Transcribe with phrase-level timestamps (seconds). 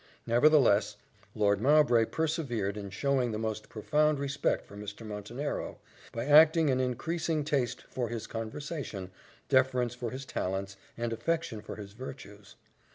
[0.25, 0.97] Nevertheless,
[1.35, 5.05] Lord Mowbray persevered in showing the most profound respect for Mr.
[5.05, 5.77] Montenero,
[6.11, 9.11] by acting an increasing taste for his conversation,
[9.47, 12.55] deference for his talents, and affection for his virtues.